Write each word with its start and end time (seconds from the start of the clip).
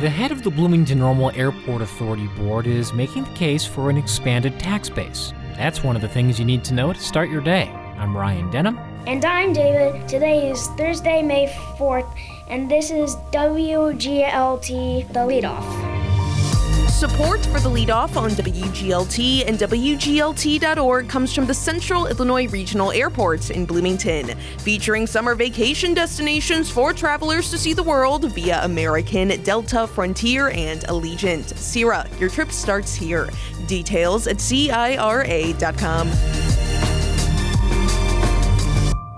The 0.00 0.10
head 0.10 0.32
of 0.32 0.42
the 0.42 0.50
Bloomington 0.50 0.98
Normal 0.98 1.30
Airport 1.36 1.80
Authority 1.80 2.26
Board 2.36 2.66
is 2.66 2.92
making 2.92 3.24
the 3.24 3.30
case 3.30 3.64
for 3.64 3.90
an 3.90 3.96
expanded 3.96 4.58
tax 4.58 4.90
base. 4.90 5.32
That's 5.56 5.84
one 5.84 5.94
of 5.94 6.02
the 6.02 6.08
things 6.08 6.36
you 6.38 6.44
need 6.44 6.64
to 6.64 6.74
know 6.74 6.92
to 6.92 6.98
start 6.98 7.30
your 7.30 7.40
day. 7.40 7.68
I'm 7.96 8.14
Ryan 8.14 8.50
Denham. 8.50 8.76
And 9.06 9.24
I'm 9.24 9.52
David. 9.52 10.06
Today 10.08 10.50
is 10.50 10.66
Thursday, 10.76 11.22
May 11.22 11.46
4th, 11.78 12.12
and 12.48 12.68
this 12.68 12.90
is 12.90 13.14
WGLT 13.32 15.08
The 15.08 15.20
Leadoff. 15.20 15.83
Support 17.04 17.44
for 17.44 17.60
the 17.60 17.68
leadoff 17.68 18.16
on 18.16 18.30
WGLT 18.30 19.46
and 19.46 19.58
WGLT.org 19.58 21.06
comes 21.06 21.34
from 21.34 21.44
the 21.44 21.52
Central 21.52 22.06
Illinois 22.06 22.48
Regional 22.48 22.92
Airport 22.92 23.50
in 23.50 23.66
Bloomington, 23.66 24.28
featuring 24.60 25.06
summer 25.06 25.34
vacation 25.34 25.92
destinations 25.92 26.70
for 26.70 26.94
travelers 26.94 27.50
to 27.50 27.58
see 27.58 27.74
the 27.74 27.82
world 27.82 28.32
via 28.32 28.64
American, 28.64 29.28
Delta, 29.42 29.86
Frontier, 29.86 30.48
and 30.48 30.80
Allegiant. 30.84 31.54
CIRA, 31.58 32.08
your 32.18 32.30
trip 32.30 32.50
starts 32.50 32.94
here. 32.94 33.28
Details 33.66 34.26
at 34.26 34.40
CIRA.com. 34.40 36.08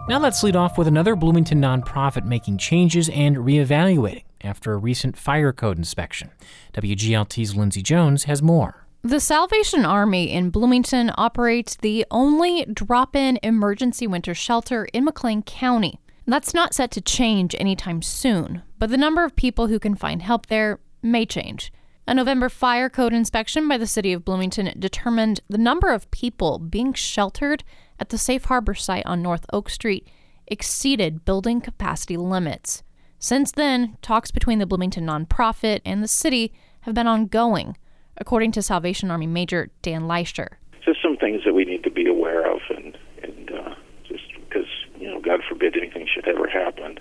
Now 0.09 0.19
let's 0.19 0.43
lead 0.43 0.57
off 0.57 0.77
with 0.77 0.89
another 0.89 1.15
Bloomington 1.15 1.61
nonprofit 1.61 2.25
making 2.25 2.59
changes 2.59 3.09
and 3.11 3.37
reevaluating 3.37 4.25
after 4.47 4.73
a 4.73 4.79
recent 4.79 5.17
fire 5.19 5.53
code 5.53 5.77
inspection. 5.77 6.31
WGLT's 6.73 7.55
Lindsay 7.55 7.83
Jones 7.83 8.25
has 8.25 8.43
more. 8.43 8.87
The 9.03 9.21
Salvation 9.21 9.85
Army 9.85 10.33
in 10.33 10.51
Bloomington 10.51 11.13
operates 11.17 11.77
the 11.77 12.07
only 12.11 12.65
drop 12.65 13.15
in 13.15 13.39
emergency 13.43 14.07
winter 14.07 14.35
shelter 14.35 14.87
in 14.93 15.05
McLean 15.05 15.43
County. 15.43 16.01
That's 16.27 16.55
not 16.55 16.75
set 16.75 16.91
to 16.93 17.01
change 17.01 17.55
anytime 17.59 18.03
soon, 18.03 18.63
but 18.79 18.91
the 18.91 18.97
number 18.97 19.23
of 19.23 19.37
people 19.37 19.69
who 19.69 19.79
can 19.79 19.95
find 19.95 20.23
help 20.23 20.47
there 20.47 20.81
may 21.03 21.25
change. 21.25 21.73
A 22.09 22.15
November 22.15 22.49
fire 22.49 22.89
code 22.89 23.13
inspection 23.13 23.69
by 23.69 23.79
the 23.79 23.87
city 23.87 24.13
of 24.13 24.25
Bloomington 24.25 24.73
determined 24.79 25.41
the 25.49 25.59
number 25.59 25.93
of 25.93 26.11
people 26.11 26.59
being 26.59 26.93
sheltered 26.93 27.63
at 28.01 28.09
the 28.09 28.19
Safe 28.19 28.45
Harbor 28.45 28.75
site 28.75 29.07
on 29.07 29.23
North 29.23 29.47
Oak 29.53 29.71
Street 29.71 30.09
exceeded 30.47 31.25
building 31.25 31.61
capacity 31.61 32.17
limits. 32.17 32.83
Since 33.27 33.51
then, 33.51 33.97
talks 34.03 34.31
between 34.31 34.61
the 34.61 34.67
Bloomington 34.67 35.05
nonprofit 35.05 35.81
and 35.85 36.01
the 36.01 36.07
city 36.07 36.53
have 36.83 36.95
been 36.95 37.09
ongoing, 37.09 37.77
according 38.19 38.53
to 38.53 38.63
Salvation 38.63 39.11
Army 39.11 39.27
Major 39.27 39.69
Dan 39.83 40.03
Leischer. 40.03 40.59
Just 40.85 41.03
some 41.03 41.17
things 41.17 41.41
that 41.45 41.53
we 41.53 41.65
need 41.65 41.83
to 41.83 41.91
be 41.91 42.07
aware 42.07 42.49
of, 42.49 42.61
and 42.71 42.97
and 43.25 43.51
uh, 43.51 43.75
just 44.07 44.23
because 44.39 44.69
you 44.97 45.09
know, 45.09 45.21
God 45.21 45.41
forbid 45.49 45.77
anything 45.77 46.07
should 46.07 46.29
ever 46.29 46.49
happen, 46.49 47.01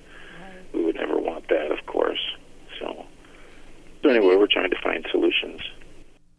we 0.74 0.84
would 0.84 0.96
never 0.96 1.20
want 1.20 1.48
that, 1.50 1.72
of 1.72 1.86
course. 1.86 2.34
So, 2.80 3.06
so 4.02 4.10
anyway, 4.10 4.36
we're 4.36 4.48
trying 4.48 4.72
to 4.72 4.82
find 4.82 5.06
solutions. 5.12 5.62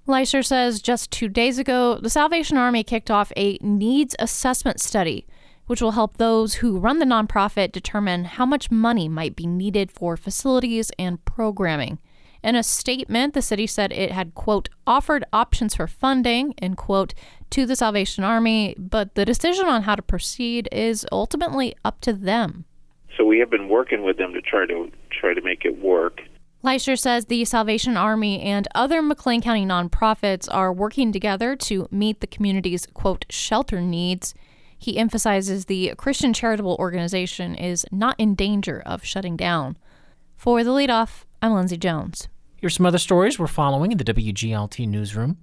Leischer 0.08 0.44
says 0.44 0.82
just 0.82 1.12
two 1.12 1.28
days 1.28 1.60
ago, 1.60 2.00
the 2.02 2.10
Salvation 2.10 2.56
Army 2.56 2.82
kicked 2.82 3.12
off 3.12 3.30
a 3.36 3.56
needs 3.60 4.16
assessment 4.18 4.80
study 4.80 5.28
which 5.66 5.80
will 5.80 5.92
help 5.92 6.16
those 6.16 6.54
who 6.54 6.78
run 6.78 6.98
the 6.98 7.04
nonprofit 7.04 7.72
determine 7.72 8.24
how 8.24 8.46
much 8.46 8.70
money 8.70 9.08
might 9.08 9.36
be 9.36 9.46
needed 9.46 9.90
for 9.90 10.16
facilities 10.16 10.90
and 10.98 11.24
programming. 11.24 11.98
In 12.42 12.54
a 12.54 12.62
statement, 12.62 13.34
the 13.34 13.42
city 13.42 13.66
said 13.66 13.92
it 13.92 14.12
had, 14.12 14.34
quote, 14.34 14.68
offered 14.86 15.24
options 15.32 15.74
for 15.74 15.86
funding, 15.86 16.54
end 16.62 16.76
quote, 16.76 17.12
to 17.50 17.66
the 17.66 17.74
Salvation 17.74 18.22
Army, 18.22 18.74
but 18.78 19.14
the 19.14 19.24
decision 19.24 19.66
on 19.66 19.82
how 19.82 19.96
to 19.96 20.02
proceed 20.02 20.68
is 20.70 21.06
ultimately 21.10 21.74
up 21.84 22.00
to 22.02 22.12
them. 22.12 22.64
So 23.16 23.24
we 23.24 23.38
have 23.38 23.50
been 23.50 23.68
working 23.68 24.04
with 24.04 24.18
them 24.18 24.32
to 24.34 24.40
try 24.40 24.66
to 24.66 24.90
try 25.10 25.34
to 25.34 25.40
make 25.40 25.64
it 25.64 25.82
work. 25.82 26.20
Leischer 26.62 26.98
says 26.98 27.26
the 27.26 27.44
Salvation 27.44 27.96
Army 27.96 28.40
and 28.42 28.68
other 28.74 29.00
McLean 29.00 29.40
County 29.40 29.64
nonprofits 29.64 30.48
are 30.50 30.72
working 30.72 31.12
together 31.12 31.56
to 31.56 31.88
meet 31.90 32.20
the 32.20 32.26
community's, 32.26 32.86
quote, 32.86 33.24
shelter 33.30 33.80
needs. 33.80 34.34
He 34.78 34.98
emphasizes 34.98 35.64
the 35.64 35.94
Christian 35.96 36.32
charitable 36.32 36.76
organization 36.78 37.54
is 37.54 37.86
not 37.90 38.14
in 38.18 38.34
danger 38.34 38.82
of 38.84 39.04
shutting 39.04 39.36
down. 39.36 39.76
For 40.36 40.62
the 40.62 40.70
leadoff, 40.70 41.24
I'm 41.40 41.54
Lindsay 41.54 41.76
Jones. 41.76 42.28
Here's 42.58 42.74
some 42.74 42.86
other 42.86 42.98
stories 42.98 43.38
we're 43.38 43.46
following 43.46 43.92
in 43.92 43.98
the 43.98 44.04
WGLT 44.04 44.88
newsroom. 44.88 45.38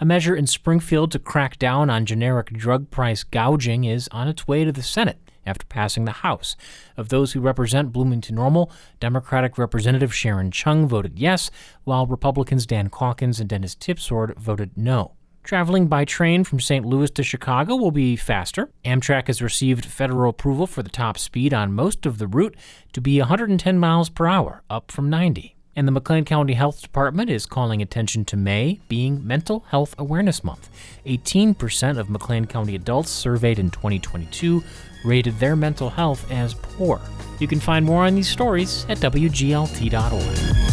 A 0.00 0.04
measure 0.04 0.36
in 0.36 0.46
Springfield 0.46 1.10
to 1.12 1.18
crack 1.18 1.58
down 1.58 1.90
on 1.90 2.06
generic 2.06 2.52
drug 2.52 2.90
price 2.90 3.24
gouging 3.24 3.84
is 3.84 4.08
on 4.12 4.28
its 4.28 4.46
way 4.46 4.64
to 4.64 4.72
the 4.72 4.82
Senate 4.82 5.18
after 5.46 5.66
passing 5.66 6.04
the 6.04 6.12
House. 6.12 6.56
Of 6.96 7.08
those 7.08 7.32
who 7.32 7.40
represent 7.40 7.92
Bloomington 7.92 8.36
Normal, 8.36 8.70
Democratic 9.00 9.58
Representative 9.58 10.14
Sharon 10.14 10.50
Chung 10.50 10.86
voted 10.86 11.18
yes, 11.18 11.50
while 11.84 12.06
Republicans 12.06 12.66
Dan 12.66 12.90
Caulkins 12.90 13.40
and 13.40 13.48
Dennis 13.48 13.74
Tipsword 13.74 14.36
voted 14.36 14.76
no. 14.76 15.12
Traveling 15.48 15.86
by 15.86 16.04
train 16.04 16.44
from 16.44 16.60
St. 16.60 16.84
Louis 16.84 17.10
to 17.12 17.22
Chicago 17.22 17.74
will 17.74 17.90
be 17.90 18.16
faster. 18.16 18.68
Amtrak 18.84 19.28
has 19.28 19.40
received 19.40 19.86
federal 19.86 20.28
approval 20.28 20.66
for 20.66 20.82
the 20.82 20.90
top 20.90 21.16
speed 21.16 21.54
on 21.54 21.72
most 21.72 22.04
of 22.04 22.18
the 22.18 22.26
route 22.26 22.54
to 22.92 23.00
be 23.00 23.18
110 23.18 23.78
miles 23.78 24.10
per 24.10 24.26
hour, 24.26 24.62
up 24.68 24.92
from 24.92 25.08
90. 25.08 25.56
And 25.74 25.88
the 25.88 25.92
McLean 25.92 26.26
County 26.26 26.52
Health 26.52 26.82
Department 26.82 27.30
is 27.30 27.46
calling 27.46 27.80
attention 27.80 28.26
to 28.26 28.36
May 28.36 28.80
being 28.90 29.26
Mental 29.26 29.64
Health 29.70 29.94
Awareness 29.96 30.44
Month. 30.44 30.68
18% 31.06 31.96
of 31.96 32.10
McLean 32.10 32.44
County 32.44 32.74
adults 32.74 33.08
surveyed 33.08 33.58
in 33.58 33.70
2022 33.70 34.62
rated 35.02 35.38
their 35.38 35.56
mental 35.56 35.88
health 35.88 36.30
as 36.30 36.52
poor. 36.52 37.00
You 37.40 37.48
can 37.48 37.58
find 37.58 37.86
more 37.86 38.04
on 38.04 38.16
these 38.16 38.28
stories 38.28 38.84
at 38.90 38.98
WGLT.org. 38.98 40.67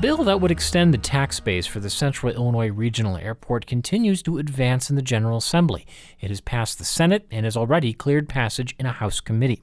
bill 0.00 0.24
that 0.24 0.40
would 0.40 0.50
extend 0.50 0.92
the 0.92 0.98
tax 0.98 1.40
base 1.40 1.66
for 1.66 1.80
the 1.80 1.88
Central 1.88 2.32
Illinois 2.32 2.70
Regional 2.70 3.16
Airport 3.16 3.66
continues 3.66 4.22
to 4.22 4.38
advance 4.38 4.90
in 4.90 4.96
the 4.96 5.02
General 5.02 5.38
Assembly. 5.38 5.86
It 6.20 6.28
has 6.28 6.40
passed 6.40 6.78
the 6.78 6.84
Senate 6.84 7.26
and 7.30 7.44
has 7.44 7.56
already 7.56 7.92
cleared 7.92 8.28
passage 8.28 8.74
in 8.78 8.86
a 8.86 8.92
House 8.92 9.20
committee. 9.20 9.62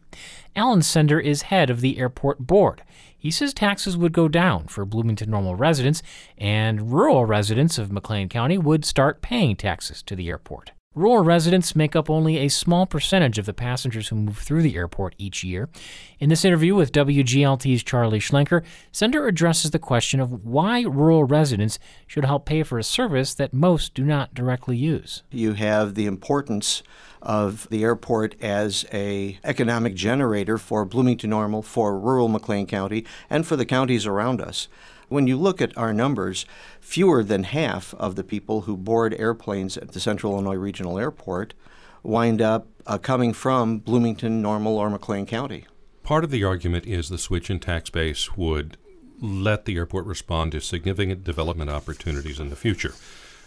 Alan 0.55 0.81
Sender 0.81 1.19
is 1.19 1.43
head 1.43 1.69
of 1.69 1.81
the 1.81 1.97
airport 1.99 2.39
board. 2.39 2.83
He 3.17 3.31
says 3.31 3.53
taxes 3.53 3.97
would 3.97 4.13
go 4.13 4.27
down 4.27 4.67
for 4.67 4.85
Bloomington 4.85 5.29
Normal 5.29 5.55
residents, 5.55 6.01
and 6.37 6.91
rural 6.91 7.25
residents 7.25 7.77
of 7.77 7.91
McLean 7.91 8.29
County 8.29 8.57
would 8.57 8.83
start 8.85 9.21
paying 9.21 9.55
taxes 9.55 10.01
to 10.03 10.15
the 10.15 10.29
airport. 10.29 10.71
Rural 10.93 11.23
residents 11.23 11.73
make 11.73 11.95
up 11.95 12.09
only 12.09 12.37
a 12.37 12.49
small 12.49 12.85
percentage 12.85 13.37
of 13.37 13.45
the 13.45 13.53
passengers 13.53 14.09
who 14.09 14.15
move 14.17 14.39
through 14.39 14.61
the 14.61 14.75
airport 14.75 15.15
each 15.17 15.41
year. 15.41 15.69
In 16.19 16.27
this 16.27 16.43
interview 16.43 16.75
with 16.75 16.91
WGLT's 16.91 17.81
Charlie 17.81 18.19
Schlenker, 18.19 18.61
Sender 18.91 19.25
addresses 19.25 19.71
the 19.71 19.79
question 19.79 20.19
of 20.19 20.43
why 20.43 20.81
rural 20.81 21.23
residents 21.23 21.79
should 22.07 22.25
help 22.25 22.45
pay 22.45 22.61
for 22.63 22.77
a 22.77 22.83
service 22.83 23.33
that 23.35 23.53
most 23.53 23.93
do 23.93 24.03
not 24.03 24.33
directly 24.33 24.75
use. 24.75 25.23
You 25.31 25.53
have 25.53 25.95
the 25.95 26.07
importance 26.07 26.83
of 27.21 27.69
the 27.69 27.85
airport 27.85 28.35
as 28.41 28.85
a 28.91 29.39
economic 29.45 29.95
generator 29.95 30.57
for 30.57 30.83
Bloomington 30.83 31.29
Normal, 31.29 31.61
for 31.61 31.97
rural 31.97 32.27
McLean 32.27 32.67
County, 32.67 33.05
and 33.29 33.47
for 33.47 33.55
the 33.55 33.65
counties 33.65 34.05
around 34.05 34.41
us. 34.41 34.67
When 35.11 35.27
you 35.27 35.35
look 35.35 35.61
at 35.61 35.77
our 35.77 35.91
numbers, 35.91 36.45
fewer 36.79 37.21
than 37.21 37.43
half 37.43 37.93
of 37.95 38.15
the 38.15 38.23
people 38.23 38.61
who 38.61 38.77
board 38.77 39.13
airplanes 39.19 39.75
at 39.75 39.91
the 39.91 39.99
Central 39.99 40.31
Illinois 40.31 40.55
Regional 40.55 40.97
Airport 40.97 41.53
wind 42.01 42.41
up 42.41 42.67
uh, 42.87 42.97
coming 42.97 43.33
from 43.33 43.79
Bloomington, 43.79 44.41
Normal, 44.41 44.77
or 44.77 44.89
McLean 44.89 45.25
County. 45.25 45.65
Part 46.01 46.23
of 46.23 46.31
the 46.31 46.45
argument 46.45 46.87
is 46.87 47.09
the 47.09 47.17
switch 47.17 47.49
in 47.49 47.59
tax 47.59 47.89
base 47.89 48.37
would 48.37 48.77
let 49.19 49.65
the 49.65 49.75
airport 49.75 50.05
respond 50.05 50.53
to 50.53 50.61
significant 50.61 51.25
development 51.25 51.69
opportunities 51.69 52.39
in 52.39 52.49
the 52.49 52.55
future. 52.55 52.93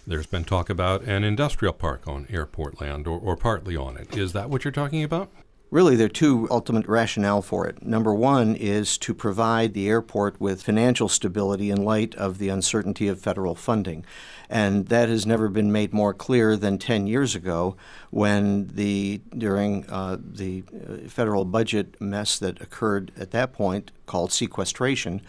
There's 0.06 0.26
been 0.26 0.44
talk 0.44 0.68
about 0.68 1.04
an 1.04 1.24
industrial 1.24 1.72
park 1.72 2.06
on 2.06 2.26
airport 2.28 2.78
land 2.78 3.06
or, 3.06 3.18
or 3.18 3.38
partly 3.38 3.74
on 3.74 3.96
it. 3.96 4.14
Is 4.14 4.34
that 4.34 4.50
what 4.50 4.64
you're 4.64 4.70
talking 4.70 5.02
about? 5.02 5.30
Really, 5.74 5.96
there 5.96 6.06
are 6.06 6.08
two 6.08 6.46
ultimate 6.52 6.86
rationale 6.86 7.42
for 7.42 7.66
it. 7.66 7.84
Number 7.84 8.14
one 8.14 8.54
is 8.54 8.96
to 8.98 9.12
provide 9.12 9.74
the 9.74 9.88
airport 9.88 10.40
with 10.40 10.62
financial 10.62 11.08
stability 11.08 11.68
in 11.68 11.82
light 11.82 12.14
of 12.14 12.38
the 12.38 12.48
uncertainty 12.48 13.08
of 13.08 13.20
federal 13.20 13.56
funding. 13.56 14.04
And 14.48 14.86
that 14.86 15.08
has 15.08 15.26
never 15.26 15.48
been 15.48 15.72
made 15.72 15.92
more 15.92 16.14
clear 16.14 16.56
than 16.56 16.78
10 16.78 17.08
years 17.08 17.34
ago 17.34 17.74
when 18.10 18.68
the, 18.68 19.20
during 19.36 19.84
uh, 19.90 20.18
the 20.20 20.62
uh, 20.72 21.08
federal 21.08 21.44
budget 21.44 22.00
mess 22.00 22.38
that 22.38 22.60
occurred 22.60 23.10
at 23.18 23.32
that 23.32 23.52
point 23.52 23.90
called 24.06 24.30
sequestration, 24.30 25.22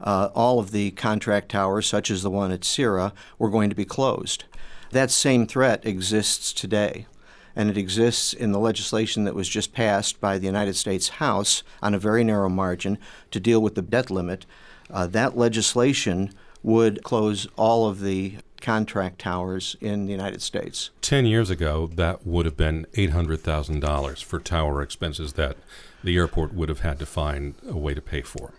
uh, 0.00 0.30
all 0.34 0.58
of 0.58 0.72
the 0.72 0.90
contract 0.90 1.48
towers, 1.48 1.86
such 1.86 2.10
as 2.10 2.24
the 2.24 2.30
one 2.30 2.50
at 2.50 2.64
CIRA, 2.64 3.12
were 3.38 3.50
going 3.50 3.70
to 3.70 3.76
be 3.76 3.84
closed. 3.84 4.46
That 4.90 5.12
same 5.12 5.46
threat 5.46 5.86
exists 5.86 6.52
today 6.52 7.06
and 7.54 7.70
it 7.70 7.76
exists 7.76 8.32
in 8.32 8.52
the 8.52 8.58
legislation 8.58 9.24
that 9.24 9.34
was 9.34 9.48
just 9.48 9.72
passed 9.72 10.20
by 10.20 10.38
the 10.38 10.46
United 10.46 10.74
States 10.74 11.08
House 11.08 11.62
on 11.82 11.94
a 11.94 11.98
very 11.98 12.24
narrow 12.24 12.48
margin 12.48 12.98
to 13.30 13.40
deal 13.40 13.60
with 13.60 13.74
the 13.74 13.82
debt 13.82 14.10
limit. 14.10 14.46
Uh, 14.90 15.06
that 15.06 15.36
legislation 15.36 16.32
would 16.62 17.02
close 17.02 17.46
all 17.56 17.88
of 17.88 18.00
the 18.00 18.36
contract 18.60 19.18
towers 19.18 19.76
in 19.80 20.06
the 20.06 20.12
United 20.12 20.40
States. 20.40 20.90
10 21.02 21.26
years 21.26 21.50
ago, 21.50 21.88
that 21.94 22.26
would 22.26 22.46
have 22.46 22.56
been 22.56 22.86
$800,000 22.94 24.22
for 24.22 24.38
tower 24.38 24.80
expenses 24.80 25.32
that 25.34 25.56
the 26.02 26.16
airport 26.16 26.54
would 26.54 26.68
have 26.68 26.80
had 26.80 26.98
to 27.00 27.06
find 27.06 27.54
a 27.68 27.76
way 27.76 27.92
to 27.92 28.00
pay 28.00 28.22
for. 28.22 28.54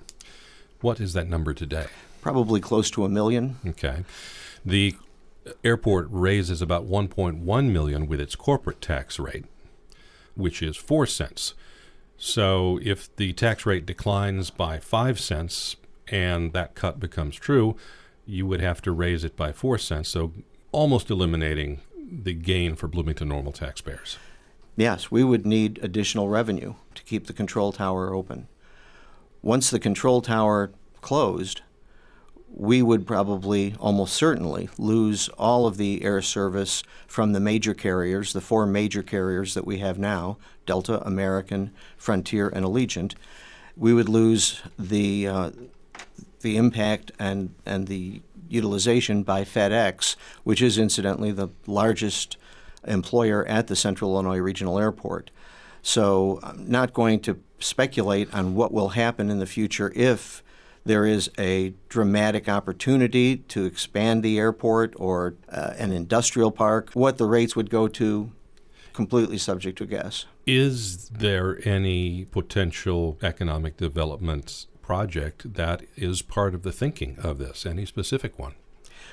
What 0.81 0.99
is 0.99 1.13
that 1.13 1.29
number 1.29 1.53
today? 1.53 1.87
Probably 2.21 2.59
close 2.59 2.91
to 2.91 3.05
a 3.05 3.09
million. 3.09 3.57
Okay. 3.65 4.03
The 4.65 4.95
airport 5.63 6.07
raises 6.09 6.61
about 6.61 6.87
1.1 6.87 7.71
million 7.71 8.07
with 8.07 8.19
its 8.19 8.35
corporate 8.35 8.81
tax 8.81 9.19
rate, 9.19 9.45
which 10.35 10.61
is 10.61 10.77
4 10.77 11.05
cents. 11.05 11.53
So 12.17 12.79
if 12.81 13.13
the 13.15 13.33
tax 13.33 13.65
rate 13.65 13.85
declines 13.85 14.49
by 14.49 14.79
5 14.79 15.19
cents 15.19 15.75
and 16.07 16.53
that 16.53 16.75
cut 16.75 16.99
becomes 16.99 17.35
true, 17.35 17.75
you 18.25 18.45
would 18.45 18.61
have 18.61 18.81
to 18.83 18.91
raise 18.91 19.23
it 19.23 19.35
by 19.35 19.51
4 19.51 19.77
cents, 19.77 20.09
so 20.09 20.31
almost 20.71 21.09
eliminating 21.09 21.81
the 21.97 22.33
gain 22.33 22.75
for 22.75 22.87
Bloomington 22.87 23.27
normal 23.27 23.51
taxpayers. 23.51 24.17
Yes, 24.75 25.11
we 25.11 25.23
would 25.23 25.45
need 25.45 25.79
additional 25.81 26.29
revenue 26.29 26.75
to 26.95 27.03
keep 27.03 27.27
the 27.27 27.33
control 27.33 27.71
tower 27.71 28.13
open. 28.13 28.47
Once 29.41 29.69
the 29.69 29.79
control 29.79 30.21
tower 30.21 30.71
closed, 31.01 31.61
we 32.55 32.83
would 32.83 33.07
probably, 33.07 33.73
almost 33.79 34.13
certainly, 34.13 34.69
lose 34.77 35.27
all 35.37 35.65
of 35.65 35.77
the 35.77 36.03
air 36.03 36.21
service 36.21 36.83
from 37.07 37.33
the 37.33 37.39
major 37.39 37.73
carriers, 37.73 38.31
the 38.31 38.41
four 38.41 38.67
major 38.67 39.01
carriers 39.01 39.55
that 39.55 39.65
we 39.65 39.79
have 39.79 39.97
now 39.97 40.37
Delta, 40.65 41.05
American, 41.05 41.71
Frontier, 41.97 42.47
and 42.47 42.63
Allegiant. 42.63 43.15
We 43.75 43.93
would 43.93 44.07
lose 44.07 44.61
the, 44.77 45.27
uh, 45.27 45.51
the 46.41 46.57
impact 46.57 47.11
and, 47.19 47.53
and 47.65 47.87
the 47.87 48.21
utilization 48.47 49.23
by 49.23 49.43
FedEx, 49.43 50.15
which 50.43 50.61
is 50.61 50.77
incidentally 50.77 51.31
the 51.31 51.49
largest 51.65 52.37
employer 52.85 53.45
at 53.47 53.67
the 53.67 53.75
Central 53.75 54.13
Illinois 54.13 54.37
Regional 54.37 54.77
Airport. 54.77 55.31
So 55.81 56.39
I'm 56.43 56.69
not 56.69 56.93
going 56.93 57.19
to 57.21 57.39
speculate 57.59 58.33
on 58.33 58.55
what 58.55 58.71
will 58.71 58.89
happen 58.89 59.29
in 59.29 59.39
the 59.39 59.45
future 59.45 59.91
if 59.95 60.43
there 60.85 61.05
is 61.05 61.29
a 61.37 61.73
dramatic 61.89 62.49
opportunity 62.49 63.37
to 63.37 63.65
expand 63.65 64.23
the 64.23 64.37
airport 64.37 64.93
or 64.97 65.35
uh, 65.49 65.73
an 65.77 65.91
industrial 65.91 66.51
park. 66.51 66.91
What 66.93 67.17
the 67.17 67.25
rates 67.25 67.55
would 67.55 67.69
go 67.69 67.87
to, 67.89 68.31
completely 68.91 69.37
subject 69.37 69.77
to 69.79 69.85
guess. 69.85 70.25
Is 70.45 71.09
there 71.09 71.59
any 71.67 72.25
potential 72.25 73.17
economic 73.21 73.77
development 73.77 74.65
project 74.81 75.53
that 75.53 75.83
is 75.95 76.21
part 76.21 76.53
of 76.53 76.63
the 76.63 76.71
thinking 76.71 77.17
of 77.19 77.37
this? 77.37 77.65
Any 77.65 77.85
specific 77.85 78.37
one? 78.37 78.55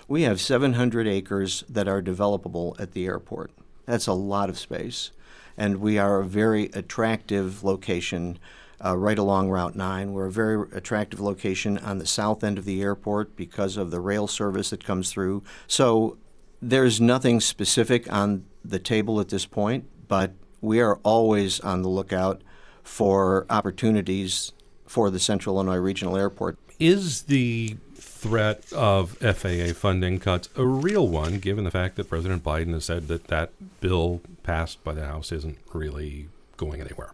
We 0.09 0.23
have 0.23 0.41
700 0.41 1.07
acres 1.07 1.63
that 1.69 1.87
are 1.87 2.03
developable 2.03 2.79
at 2.81 2.93
the 2.93 3.07
airport. 3.07 3.53
That's 3.87 4.09
a 4.09 4.13
lot 4.13 4.49
of 4.49 4.59
space. 4.59 5.13
And 5.57 5.77
we 5.77 5.99
are 5.99 6.21
a 6.21 6.25
very 6.25 6.65
attractive 6.75 7.63
location 7.63 8.39
uh, 8.85 8.97
right 8.97 9.19
along 9.19 9.50
Route 9.50 9.77
9. 9.77 10.12
We're 10.12 10.27
a 10.27 10.32
very 10.32 10.67
attractive 10.73 11.21
location 11.21 11.79
on 11.79 11.99
the 11.99 12.06
south 12.06 12.43
end 12.43 12.59
of 12.59 12.65
the 12.65 12.82
airport 12.82 13.37
because 13.37 13.77
of 13.77 13.91
the 13.91 14.00
rail 14.00 14.27
service 14.27 14.71
that 14.71 14.85
comes 14.85 15.11
through. 15.11 15.43
So 15.67 16.17
there's 16.62 17.00
nothing 17.00 17.41
specific 17.41 18.11
on 18.12 18.44
the 18.65 18.79
table 18.79 19.21
at 19.21 19.29
this 19.29 19.47
point, 19.47 19.85
but 20.09 20.32
we 20.61 20.81
are 20.81 20.97
always 21.03 21.61
on 21.61 21.82
the 21.82 21.88
lookout 21.88 22.43
for 22.82 23.47
opportunities 23.49 24.53
for 24.87 25.11
the 25.11 25.19
Central 25.19 25.56
Illinois 25.56 25.76
Regional 25.76 26.17
Airport. 26.17 26.59
Is 26.79 27.23
the 27.23 27.76
threat 27.94 28.71
of 28.73 29.12
FAA 29.19 29.73
funding 29.75 30.19
cuts 30.19 30.49
a 30.56 30.65
real 30.65 31.06
one, 31.06 31.38
given 31.38 31.65
the 31.65 31.71
fact 31.71 31.97
that 31.97 32.09
President 32.09 32.43
Biden 32.43 32.73
has 32.73 32.85
said 32.85 33.09
that 33.09 33.29
that 33.29 33.50
bill 33.81 34.21
passed 34.43 34.83
by 34.85 34.93
the 34.93 35.06
House 35.06 35.33
isn't 35.33 35.59
really 35.73 36.29
going 36.56 36.81
anywhere? 36.81 37.12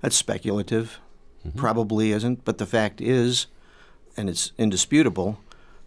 That's 0.00 0.16
speculative. 0.16 1.00
Mm-hmm. 1.46 1.58
Probably 1.58 2.12
isn't. 2.12 2.44
But 2.44 2.58
the 2.58 2.66
fact 2.66 3.00
is, 3.00 3.46
and 4.16 4.28
it's 4.28 4.52
indisputable, 4.58 5.38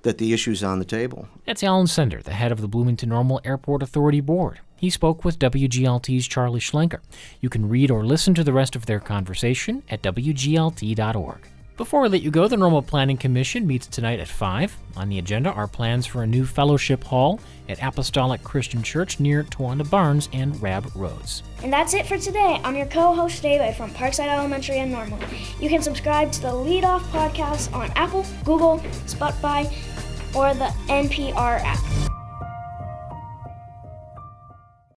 that 0.03 0.17
the 0.17 0.33
issue's 0.33 0.63
on 0.63 0.79
the 0.79 0.85
table. 0.85 1.27
That's 1.45 1.63
Alan 1.63 1.87
Sender, 1.87 2.21
the 2.21 2.33
head 2.33 2.51
of 2.51 2.61
the 2.61 2.67
Bloomington 2.67 3.09
Normal 3.09 3.41
Airport 3.43 3.81
Authority 3.81 4.19
Board. 4.19 4.59
He 4.75 4.89
spoke 4.89 5.23
with 5.23 5.39
WGLT's 5.39 6.27
Charlie 6.27 6.59
Schlenker. 6.59 6.99
You 7.39 7.49
can 7.49 7.69
read 7.69 7.89
or 7.89 8.05
listen 8.05 8.33
to 8.33 8.43
the 8.43 8.51
rest 8.51 8.75
of 8.75 8.85
their 8.85 8.99
conversation 8.99 9.81
at 9.89 10.01
WGLT.org. 10.01 11.47
Before 11.75 12.01
we 12.01 12.09
let 12.09 12.21
you 12.21 12.29
go, 12.29 12.47
the 12.47 12.55
Normal 12.55 12.83
Planning 12.83 13.17
Commission 13.17 13.65
meets 13.65 13.87
tonight 13.87 14.19
at 14.19 14.27
5. 14.27 14.77
On 14.95 15.09
the 15.09 15.17
agenda 15.17 15.49
are 15.49 15.67
plans 15.67 16.05
for 16.05 16.21
a 16.21 16.27
new 16.27 16.45
fellowship 16.45 17.03
hall 17.03 17.39
at 17.67 17.81
Apostolic 17.81 18.43
Christian 18.43 18.83
Church 18.83 19.19
near 19.19 19.43
Towanda 19.43 19.89
Barnes 19.89 20.29
and 20.33 20.61
Raab 20.61 20.95
Roads. 20.95 21.41
And 21.63 21.73
that's 21.73 21.95
it 21.95 22.05
for 22.05 22.19
today. 22.19 22.61
I'm 22.63 22.75
your 22.75 22.85
co 22.85 23.15
host, 23.15 23.41
David, 23.41 23.75
from 23.75 23.89
Parkside 23.89 24.27
Elementary 24.27 24.77
in 24.77 24.91
Normal. 24.91 25.17
You 25.59 25.67
can 25.67 25.81
subscribe 25.81 26.31
to 26.33 26.41
the 26.43 26.53
Lead 26.53 26.85
Off 26.85 27.01
podcast 27.11 27.73
on 27.73 27.89
Apple, 27.95 28.23
Google, 28.45 28.77
Spotify, 29.07 29.65
or 30.35 30.53
the 30.53 30.71
NPR 30.89 31.59
app. 31.63 32.12